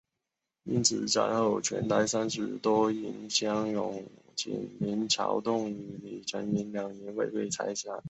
[0.63, 4.03] 因此战后全台三十多营乡勇
[4.35, 7.95] 仅林朝栋与张李成两营未被裁撤。